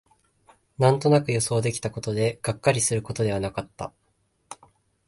[0.79, 3.93] なんとなく予想できたことで、がっかりすることではなかった